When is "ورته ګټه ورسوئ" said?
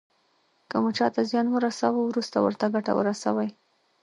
2.41-3.49